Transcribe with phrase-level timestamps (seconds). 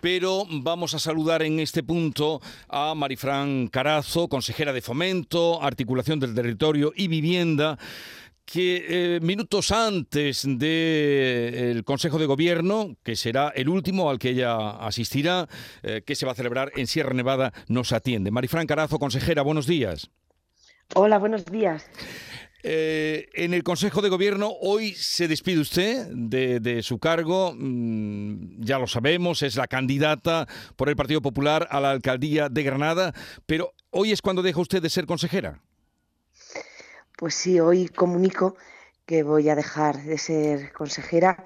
[0.00, 6.34] Pero vamos a saludar en este punto a Marifran Carazo, consejera de Fomento, Articulación del
[6.34, 7.78] Territorio y Vivienda
[8.50, 14.70] que eh, minutos antes del Consejo de Gobierno, que será el último al que ella
[14.70, 15.46] asistirá,
[15.84, 18.32] eh, que se va a celebrar en Sierra Nevada, nos atiende.
[18.32, 20.10] Marifran Carazo, consejera, buenos días.
[20.94, 21.88] Hola, buenos días.
[22.62, 28.78] Eh, en el Consejo de Gobierno hoy se despide usted de, su cargo, mm, ya
[28.78, 33.14] lo sabemos, es la candidata por el Partido Popular a la alcaldía de Granada,
[33.46, 35.62] pero hoy es cuando deja usted de ser consejera.
[37.16, 38.56] Pues sí, hoy comunico
[39.06, 41.44] que voy a dejar de ser consejera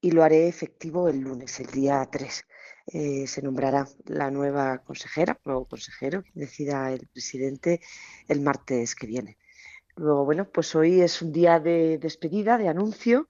[0.00, 2.44] y lo haré efectivo el lunes, el día 3.
[2.88, 7.80] Eh, se nombrará la nueva consejera, nuevo consejero, decida el presidente
[8.28, 9.38] el martes que viene.
[9.96, 13.28] Luego, bueno, pues hoy es un día de despedida, de anuncio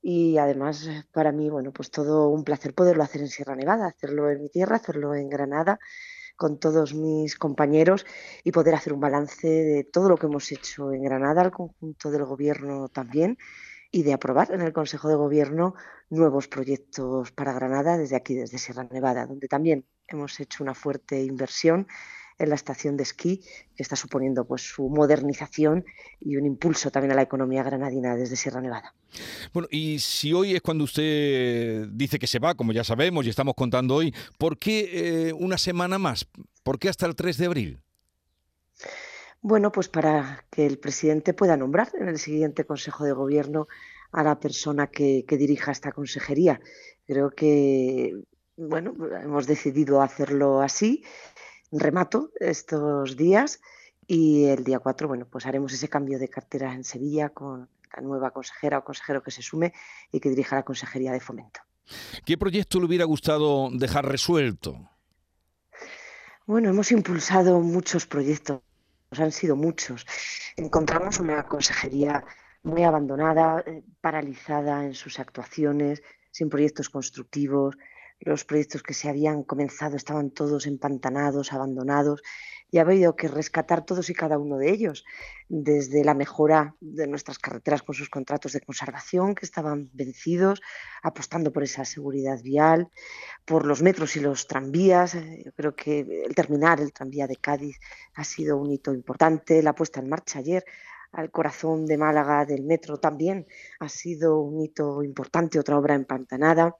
[0.00, 3.88] y además eh, para mí, bueno, pues todo un placer poderlo hacer en Sierra Nevada,
[3.88, 5.78] hacerlo en mi tierra, hacerlo en Granada
[6.36, 8.06] con todos mis compañeros
[8.44, 12.10] y poder hacer un balance de todo lo que hemos hecho en Granada, el conjunto
[12.10, 13.36] del gobierno también
[13.90, 15.74] y de aprobar en el Consejo de Gobierno
[16.10, 21.22] nuevos proyectos para Granada desde aquí, desde Sierra Nevada, donde también hemos hecho una fuerte
[21.22, 21.86] inversión
[22.38, 23.42] en la estación de esquí,
[23.76, 25.84] que está suponiendo pues su modernización
[26.20, 28.94] y un impulso también a la economía granadina desde Sierra Nevada.
[29.52, 33.30] Bueno, y si hoy es cuando usted dice que se va, como ya sabemos y
[33.30, 36.26] estamos contando hoy, ¿por qué eh, una semana más?
[36.62, 37.78] ¿Por qué hasta el 3 de abril?
[39.40, 43.68] Bueno, pues para que el presidente pueda nombrar en el siguiente Consejo de Gobierno
[44.12, 46.60] a la persona que, que dirija esta consejería.
[47.06, 48.14] Creo que,
[48.56, 51.04] bueno, hemos decidido hacerlo así
[51.72, 53.60] remato estos días
[54.06, 58.02] y el día 4, bueno, pues haremos ese cambio de cartera en Sevilla con la
[58.02, 59.72] nueva consejera o consejero que se sume
[60.12, 61.60] y que dirija la Consejería de Fomento.
[62.24, 64.90] ¿Qué proyecto le hubiera gustado dejar resuelto?
[66.46, 68.60] Bueno, hemos impulsado muchos proyectos,
[69.18, 70.06] han sido muchos.
[70.56, 72.24] Encontramos una consejería
[72.62, 77.76] muy abandonada, eh, paralizada en sus actuaciones, sin proyectos constructivos,
[78.20, 82.22] los proyectos que se habían comenzado estaban todos empantanados, abandonados,
[82.70, 85.04] y ha habido que rescatar todos y cada uno de ellos,
[85.48, 90.60] desde la mejora de nuestras carreteras con sus contratos de conservación que estaban vencidos,
[91.02, 92.90] apostando por esa seguridad vial,
[93.46, 95.14] por los metros y los tranvías.
[95.14, 97.78] Yo creo que el terminar el tranvía de Cádiz
[98.14, 100.64] ha sido un hito importante, la puesta en marcha ayer
[101.12, 103.46] al corazón de Málaga del metro también
[103.80, 106.76] ha sido un hito importante, otra obra empantanada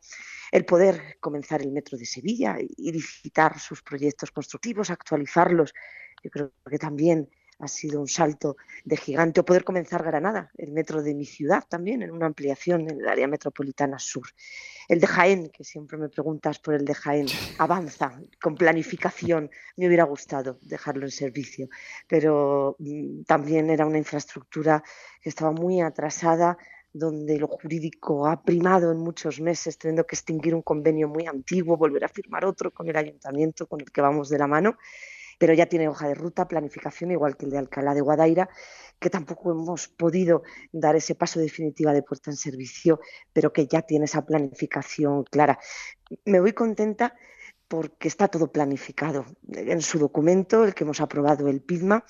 [0.53, 5.75] el poder comenzar el metro de Sevilla y licitar sus proyectos constructivos, actualizarlos,
[6.23, 7.29] yo creo que también
[7.61, 11.65] ha sido un salto de gigante, o poder comenzar Granada, el metro de mi ciudad
[11.69, 14.29] también, en una ampliación en el área metropolitana sur.
[14.89, 17.27] El de Jaén, que siempre me preguntas por el de Jaén,
[17.59, 19.51] avanza con planificación.
[19.77, 21.69] Me hubiera gustado dejarlo en servicio,
[22.07, 24.83] pero mm, también era una infraestructura
[25.21, 26.57] que estaba muy atrasada,
[26.93, 31.77] donde lo jurídico ha primado en muchos meses, teniendo que extinguir un convenio muy antiguo,
[31.77, 34.77] volver a firmar otro con el ayuntamiento con el que vamos de la mano,
[35.39, 38.49] pero ya tiene hoja de ruta, planificación, igual que el de Alcalá de Guadaira,
[38.99, 43.01] que tampoco hemos podido dar ese paso definitivo de puerta en servicio,
[43.33, 45.59] pero que ya tiene esa planificación clara.
[46.25, 47.15] Me voy contenta
[47.69, 49.27] porque está todo planificado.
[49.53, 52.05] En su documento, el que hemos aprobado el PIDMA,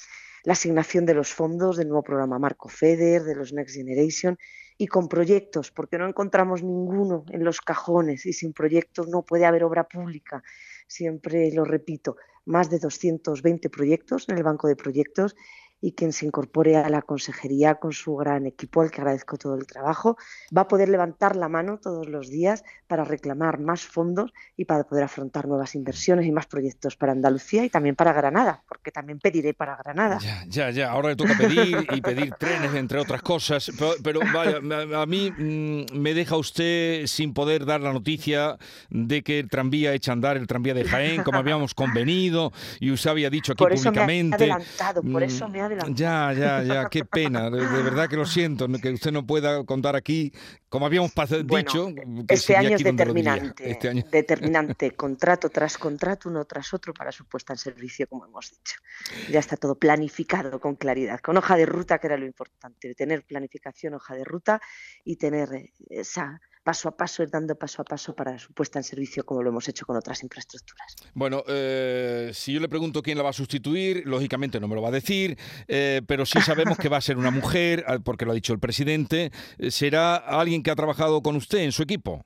[0.44, 4.38] la asignación de los fondos del nuevo programa Marco FEDER, de los Next Generation,
[4.76, 9.44] y con proyectos, porque no encontramos ninguno en los cajones y sin proyectos no puede
[9.44, 10.42] haber obra pública.
[10.86, 15.34] Siempre lo repito, más de 220 proyectos en el banco de proyectos
[15.80, 19.54] y quien se incorpore a la consejería con su gran equipo, al que agradezco todo
[19.54, 20.16] el trabajo,
[20.56, 24.84] va a poder levantar la mano todos los días para reclamar más fondos y para
[24.84, 29.20] poder afrontar nuevas inversiones y más proyectos para Andalucía y también para Granada, porque también
[29.20, 30.18] pediré para Granada.
[30.18, 30.90] Ya, ya, ya.
[30.90, 33.70] ahora le toca pedir y pedir trenes, entre otras cosas,
[34.02, 34.58] pero, vaya,
[35.00, 38.58] a mí mm, me deja usted sin poder dar la noticia
[38.90, 42.90] de que el tranvía echa a andar, el tranvía de Jaén, como habíamos convenido y
[42.90, 44.46] usted había dicho aquí por eso públicamente.
[44.46, 47.50] Me ha adelantado, por eso me ha ya, ya, ya, qué pena.
[47.50, 50.32] De, verdad que lo siento, que usted no pueda contar aquí,
[50.68, 51.12] como habíamos
[51.44, 51.88] dicho.
[52.28, 53.70] este año es determinante.
[53.70, 54.04] Este año.
[54.10, 58.76] Determinante, contrato tras contrato, uno tras otro, para su puesta en servicio, como hemos dicho.
[59.30, 63.24] Ya está todo planificado con claridad, con hoja de ruta, que era lo importante, tener
[63.24, 64.60] planificación, hoja de ruta
[65.04, 68.84] y tener esa paso a paso, ir dando paso a paso para su puesta en
[68.84, 70.96] servicio como lo hemos hecho con otras infraestructuras.
[71.14, 74.82] Bueno, eh, si yo le pregunto quién la va a sustituir, lógicamente no me lo
[74.82, 78.32] va a decir, eh, pero sí sabemos que va a ser una mujer, porque lo
[78.32, 79.32] ha dicho el presidente.
[79.70, 82.22] ¿Será alguien que ha trabajado con usted en su equipo?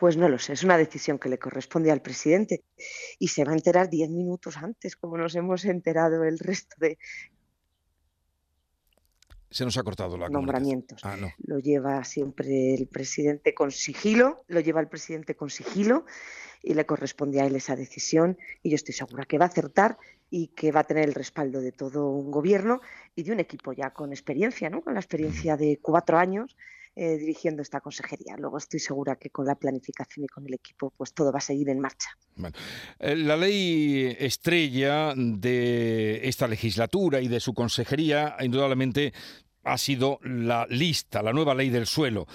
[0.00, 2.64] Pues no lo sé, es una decisión que le corresponde al presidente
[3.18, 6.96] y se va a enterar diez minutos antes, como nos hemos enterado el resto de
[9.56, 11.00] se nos ha cortado la nombramientos.
[11.02, 16.04] Ah, lo lleva siempre el presidente con sigilo, lo lleva el presidente con sigilo
[16.62, 19.96] y le corresponde a él esa decisión y yo estoy segura que va a acertar
[20.28, 22.82] y que va a tener el respaldo de todo un gobierno
[23.14, 24.82] y de un equipo ya con experiencia, ¿no?
[24.82, 26.54] con la experiencia de cuatro años
[26.98, 28.36] eh, dirigiendo esta consejería.
[28.38, 31.42] Luego estoy segura que con la planificación y con el equipo, pues todo va a
[31.42, 32.08] seguir en marcha.
[32.98, 39.12] Eh, la ley estrella de esta legislatura y de su consejería, indudablemente,
[39.66, 42.26] ha sido la lista, la nueva ley del suelo.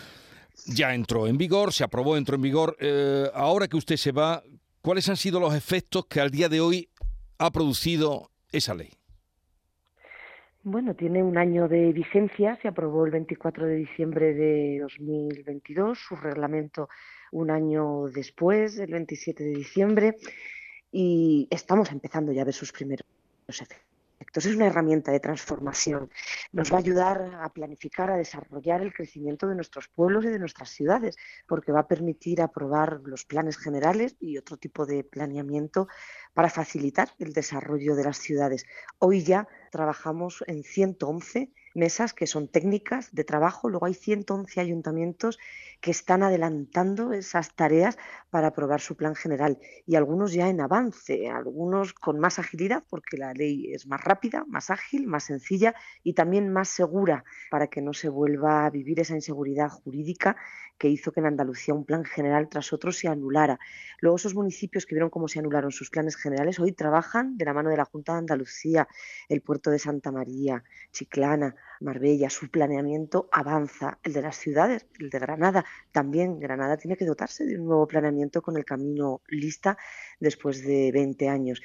[0.68, 2.76] Ya entró en vigor, se aprobó, entró en vigor.
[2.80, 4.44] Eh, ahora que usted se va,
[4.82, 6.90] ¿cuáles han sido los efectos que al día de hoy
[7.38, 8.90] ha producido esa ley?
[10.64, 16.16] Bueno, tiene un año de vigencia, se aprobó el 24 de diciembre de 2022, su
[16.16, 16.88] reglamento
[17.32, 20.18] un año después, el 27 de diciembre,
[20.92, 23.08] y estamos empezando ya a ver sus primeros
[23.48, 23.91] efectos.
[24.40, 26.10] Es una herramienta de transformación.
[26.52, 30.40] Nos va a ayudar a planificar, a desarrollar el crecimiento de nuestros pueblos y de
[30.40, 31.18] nuestras ciudades,
[31.48, 35.88] porque va a permitir aprobar los planes generales y otro tipo de planeamiento
[36.34, 38.66] para facilitar el desarrollo de las ciudades.
[39.00, 43.70] Hoy ya trabajamos en 111 mesas que son técnicas de trabajo.
[43.70, 45.40] Luego hay 111 ayuntamientos
[45.82, 47.98] que están adelantando esas tareas
[48.30, 53.18] para aprobar su plan general y algunos ya en avance, algunos con más agilidad porque
[53.18, 55.74] la ley es más rápida, más ágil, más sencilla
[56.04, 60.38] y también más segura para que no se vuelva a vivir esa inseguridad jurídica
[60.78, 63.60] que hizo que en Andalucía un plan general tras otro se anulara.
[64.00, 67.54] Luego esos municipios que vieron cómo se anularon sus planes generales hoy trabajan de la
[67.54, 68.88] mano de la Junta de Andalucía,
[69.30, 75.10] el puerto de Santa María, Chiclana, Marbella, su planeamiento avanza, el de las ciudades, el
[75.10, 79.78] de Granada, también Granada tiene que dotarse de un nuevo planeamiento con el camino lista
[80.20, 81.62] después de 20 años.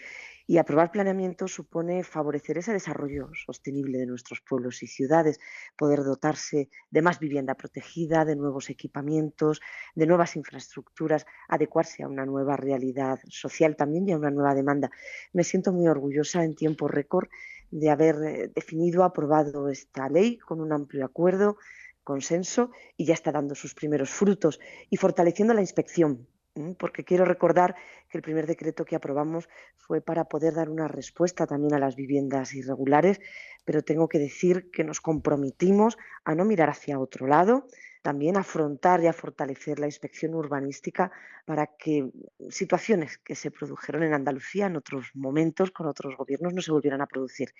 [0.48, 5.40] Y aprobar planeamiento supone favorecer ese desarrollo sostenible de nuestros pueblos y ciudades,
[5.76, 9.60] poder dotarse de más vivienda protegida, de nuevos equipamientos,
[9.96, 14.90] de nuevas infraestructuras, adecuarse a una nueva realidad social también y a una nueva demanda.
[15.32, 17.28] Me siento muy orgullosa en tiempo récord
[17.70, 21.56] de haber eh, definido, aprobado esta ley con un amplio acuerdo,
[22.04, 24.60] consenso y ya está dando sus primeros frutos
[24.90, 26.26] y fortaleciendo la inspección
[26.78, 27.74] porque quiero recordar
[28.08, 31.96] que el primer decreto que aprobamos fue para poder dar una respuesta también a las
[31.96, 33.20] viviendas irregulares,
[33.64, 37.66] pero tengo que decir que nos comprometimos a no mirar hacia otro lado,
[38.06, 41.10] también afrontar y a fortalecer la inspección urbanística
[41.44, 42.08] para que
[42.50, 47.00] situaciones que se produjeron en Andalucía en otros momentos con otros gobiernos no se volvieran
[47.00, 47.52] a producir.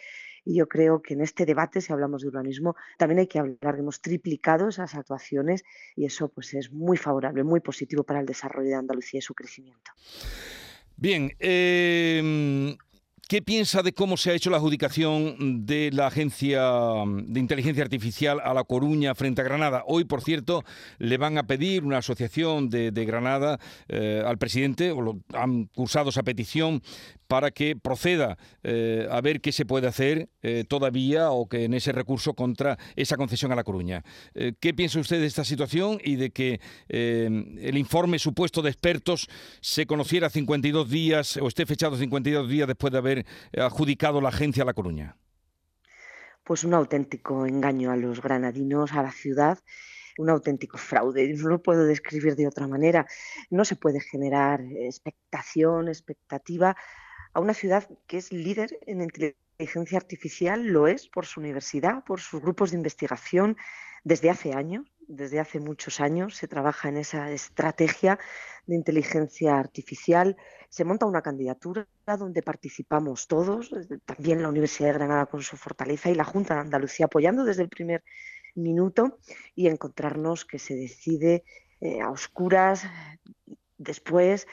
[0.45, 3.75] Y yo creo que en este debate, si hablamos de urbanismo, también hay que hablar
[3.75, 5.65] que hemos triplicado esas actuaciones
[5.97, 9.35] y eso pues es muy favorable, muy positivo para el desarrollo de Andalucía y su
[9.35, 9.91] crecimiento.
[10.97, 12.77] Bien, eh,
[13.29, 16.63] ¿Qué piensa de cómo se ha hecho la adjudicación de la Agencia
[17.25, 19.83] de Inteligencia Artificial a La Coruña frente a Granada?
[19.89, 20.63] Hoy, por cierto,
[20.99, 23.59] le van a pedir una asociación de, Granada
[23.89, 26.85] eh, al presidente, o lo, han cursado esa petición
[27.27, 31.75] para que proceda eh, a ver qué se puede hacer eh, todavía o que en
[31.75, 34.05] ese recurso contra esa concesión a La Coruña.
[34.61, 39.27] ¿Qué piensa usted de esta situación y de que el informe supuesto de expertos
[39.61, 43.16] se conociera 52 días o esté fechado 52 días después de haber
[43.57, 45.17] adjudicado la agencia a La Coruña?
[46.45, 49.59] Pues un auténtico engaño a los granadinos, a la ciudad
[50.19, 51.27] un auténtico fraude.
[51.37, 53.07] No lo puedo describir de otra manera.
[53.51, 56.77] No se puede generar expectación, expectativa
[57.33, 62.21] a una ciudad que es líder en inteligencia artificial, lo es por su universidad, por
[62.21, 63.57] sus grupos de investigación
[64.05, 68.19] desde hace años desde hace muchos años se trabaja en esa estrategia
[68.67, 70.37] de inteligencia artificial.
[70.69, 73.71] Se monta una candidatura donde participamos todos,
[74.05, 77.63] también la Universidad de Granada con su fortaleza y la Junta de Andalucía apoyando desde
[77.63, 78.03] el primer
[78.55, 79.19] minuto
[79.55, 81.45] y encontrarnos que se decide
[81.81, 82.85] eh, a oscuras
[83.79, 84.47] después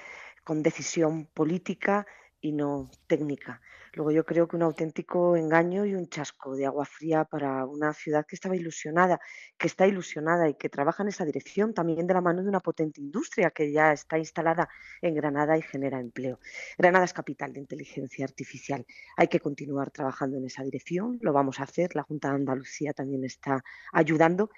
[0.43, 2.05] con decisión política
[2.41, 3.62] y no técnica.
[3.94, 7.94] Luego yo creo que un auténtico engaño y un chasco de agua fría para una
[7.94, 9.20] ciudad que estaba ilusionada,
[9.58, 12.60] que está ilusionada y que trabaja en esa dirección también de la mano de una
[12.60, 14.68] potente industria que ya está instalada
[15.02, 16.40] en Granada y genera empleo.
[16.78, 18.84] Granada es capital de inteligencia artificial.
[19.16, 21.96] Hay que continuar trabajando en esa dirección, lo vamos a hacer.
[21.96, 24.50] La Junta de Andalucía también está ayudando,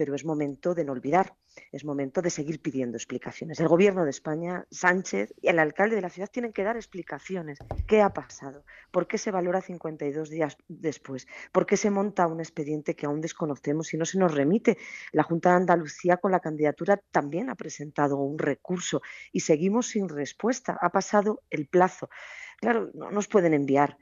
[0.00, 1.36] pero es momento de no olvidar,
[1.70, 3.60] es momento de seguir pidiendo explicaciones.
[3.60, 7.58] El Gobierno de España, Sánchez y el alcalde de la ciudad tienen que dar explicaciones.
[7.86, 8.64] ¿Qué ha pasado?
[8.90, 11.28] ¿Por qué se valora 52 días después?
[11.52, 14.78] ¿Por qué se monta un expediente que aún desconocemos y no se nos remite?
[15.12, 19.02] La Junta de Andalucía con la candidatura también ha presentado un recurso
[19.32, 20.78] y seguimos sin respuesta.
[20.80, 22.08] Ha pasado el plazo.
[22.56, 23.98] Claro, no nos pueden enviar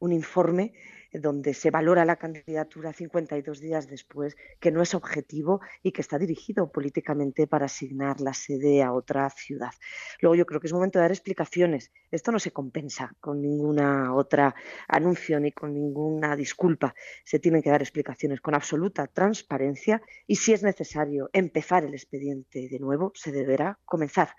[0.00, 0.72] un informe
[1.20, 6.18] donde se valora la candidatura 52 días después, que no es objetivo y que está
[6.18, 9.72] dirigido políticamente para asignar la sede a otra ciudad.
[10.20, 11.92] Luego yo creo que es momento de dar explicaciones.
[12.10, 14.54] Esto no se compensa con ninguna otra
[14.88, 16.94] anuncio ni con ninguna disculpa.
[17.24, 22.68] Se tienen que dar explicaciones con absoluta transparencia y si es necesario empezar el expediente
[22.68, 24.30] de nuevo, se deberá comenzar.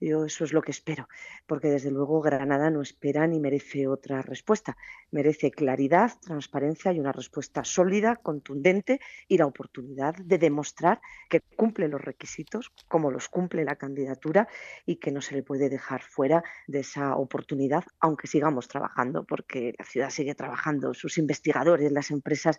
[0.00, 1.08] Yo eso es lo que espero,
[1.46, 4.78] porque desde luego Granada no espera ni merece otra respuesta.
[5.10, 11.88] Merece claridad, transparencia y una respuesta sólida, contundente y la oportunidad de demostrar que cumple
[11.88, 14.48] los requisitos, como los cumple la candidatura
[14.86, 19.74] y que no se le puede dejar fuera de esa oportunidad, aunque sigamos trabajando, porque
[19.78, 22.58] la ciudad sigue trabajando, sus investigadores, las empresas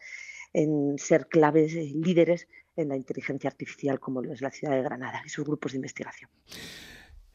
[0.53, 5.23] en ser claves, líderes en la inteligencia artificial como lo es la ciudad de Granada
[5.25, 6.29] y sus grupos de investigación.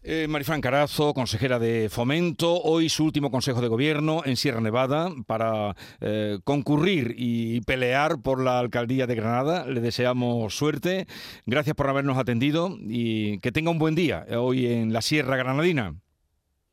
[0.03, 5.11] Eh, Marifran Carazo, consejera de Fomento, hoy su último consejo de gobierno en Sierra Nevada
[5.26, 9.67] para eh, concurrir y pelear por la alcaldía de Granada.
[9.67, 11.09] Le deseamos suerte.
[11.45, 15.97] Gracias por habernos atendido y que tenga un buen día hoy en la Sierra Granadina.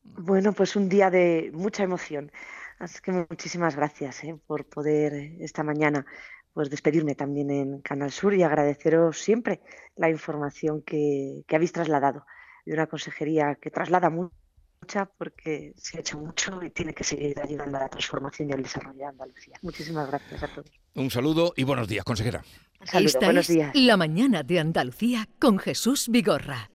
[0.03, 2.32] Bueno, pues un día de mucha emoción.
[2.77, 6.06] Así que muchísimas gracias eh, por poder esta mañana
[6.53, 9.62] pues despedirme también en Canal Sur y agradeceros siempre
[9.96, 12.27] la información que habéis trasladado
[12.65, 17.39] de una consejería que traslada mucha porque se ha hecho mucho y tiene que seguir
[17.39, 19.58] ayudando a la transformación y al desarrollo de Andalucía.
[19.62, 20.72] Muchísimas gracias a todos.
[20.96, 22.43] Un saludo y buenos días, consejera.
[22.82, 23.72] Esta buenos días.
[23.74, 26.70] La mañana de Andalucía con Jesús Vigorra.